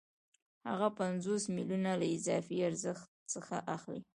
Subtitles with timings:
[0.69, 4.01] هغه پنځوس میلیونه له اضافي ارزښت څخه اخلي